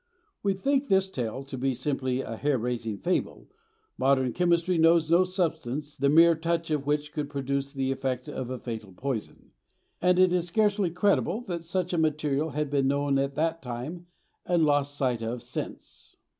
[0.41, 5.95] We think this tale to be simply a hair raising fable—modern chemistry knows no substance
[5.95, 9.51] the mere touch of which could produce the effect of a fatal poison;
[10.01, 14.07] and it is scarcely credible that such a material had been known at that time
[14.43, 16.15] and lost sight of since.